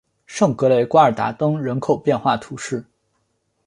[0.25, 2.83] 圣格雷瓜尔达登人口变化图示